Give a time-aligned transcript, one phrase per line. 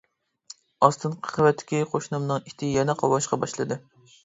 [0.87, 3.81] ئاستىنقى قەۋەتتىكى قوشنامنىڭ ئىتى يەنە قاۋاشقا باشلىدى.